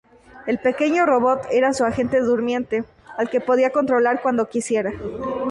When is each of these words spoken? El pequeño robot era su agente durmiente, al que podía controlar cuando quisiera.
El 0.47 0.57
pequeño 0.57 1.05
robot 1.05 1.43
era 1.51 1.73
su 1.73 1.85
agente 1.85 2.21
durmiente, 2.21 2.85
al 3.19 3.29
que 3.29 3.39
podía 3.39 3.69
controlar 3.69 4.19
cuando 4.23 4.49
quisiera. 4.49 4.91